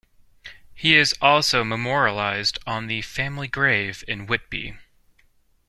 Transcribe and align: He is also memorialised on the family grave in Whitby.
He 0.73 0.95
is 0.95 1.13
also 1.21 1.63
memorialised 1.63 2.57
on 2.65 2.87
the 2.87 3.03
family 3.03 3.47
grave 3.47 4.03
in 4.07 4.25
Whitby. 4.25 4.79